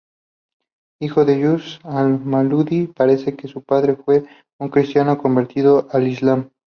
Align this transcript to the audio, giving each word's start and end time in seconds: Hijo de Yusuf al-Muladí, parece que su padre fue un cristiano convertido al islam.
Hijo 0.99 1.25
de 1.25 1.39
Yusuf 1.39 1.79
al-Muladí, 1.85 2.87
parece 2.87 3.35
que 3.35 3.47
su 3.47 3.61
padre 3.63 3.95
fue 3.95 4.25
un 4.59 4.69
cristiano 4.69 5.15
convertido 5.19 5.89
al 5.91 6.07
islam. 6.07 6.49